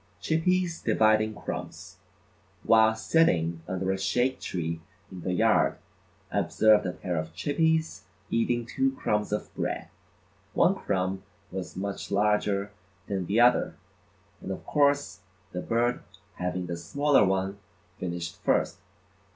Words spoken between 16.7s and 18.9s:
smaller one finished first.